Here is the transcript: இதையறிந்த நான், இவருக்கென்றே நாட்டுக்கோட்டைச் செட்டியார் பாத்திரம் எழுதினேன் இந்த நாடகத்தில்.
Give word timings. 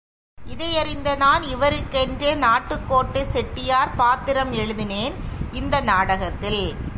இதையறிந்த 0.37 1.15
நான், 1.15 1.43
இவருக்கென்றே 1.43 2.35
நாட்டுக்கோட்டைச் 2.35 3.29
செட்டியார் 3.29 3.95
பாத்திரம் 3.95 4.53
எழுதினேன் 4.53 5.13
இந்த 5.51 5.81
நாடகத்தில். 5.81 6.89